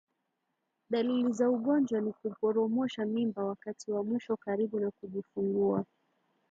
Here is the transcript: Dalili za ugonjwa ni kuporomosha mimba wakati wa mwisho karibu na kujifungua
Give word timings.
Dalili 0.89 1.31
za 1.33 1.49
ugonjwa 1.49 2.01
ni 2.01 2.13
kuporomosha 2.13 3.05
mimba 3.05 3.45
wakati 3.45 3.91
wa 3.91 4.03
mwisho 4.03 4.37
karibu 4.37 4.79
na 4.79 4.91
kujifungua 4.91 5.85